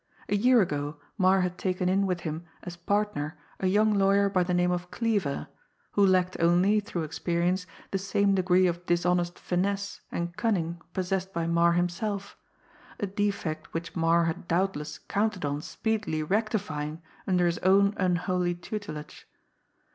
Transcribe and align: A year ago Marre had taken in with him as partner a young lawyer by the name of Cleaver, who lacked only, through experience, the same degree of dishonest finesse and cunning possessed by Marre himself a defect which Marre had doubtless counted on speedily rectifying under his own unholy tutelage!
A 0.29 0.35
year 0.35 0.63
ago 0.63 0.97
Marre 1.15 1.41
had 1.41 1.59
taken 1.59 1.87
in 1.87 2.07
with 2.07 2.21
him 2.21 2.43
as 2.63 2.75
partner 2.75 3.37
a 3.59 3.67
young 3.67 3.93
lawyer 3.93 4.29
by 4.31 4.41
the 4.41 4.51
name 4.51 4.71
of 4.71 4.89
Cleaver, 4.89 5.47
who 5.91 6.03
lacked 6.03 6.35
only, 6.39 6.79
through 6.79 7.03
experience, 7.03 7.67
the 7.91 7.99
same 7.99 8.33
degree 8.33 8.65
of 8.65 8.83
dishonest 8.87 9.37
finesse 9.37 10.01
and 10.11 10.35
cunning 10.35 10.81
possessed 10.93 11.31
by 11.33 11.45
Marre 11.45 11.73
himself 11.73 12.35
a 12.99 13.05
defect 13.05 13.75
which 13.75 13.95
Marre 13.95 14.25
had 14.25 14.47
doubtless 14.47 14.97
counted 15.07 15.45
on 15.45 15.61
speedily 15.61 16.23
rectifying 16.23 17.03
under 17.27 17.45
his 17.45 17.59
own 17.59 17.93
unholy 17.97 18.55
tutelage! 18.55 19.27